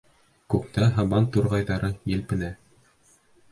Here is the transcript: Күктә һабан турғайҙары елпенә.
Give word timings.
Күктә 0.53 0.87
һабан 0.95 1.29
турғайҙары 1.37 1.93
елпенә. 2.15 2.53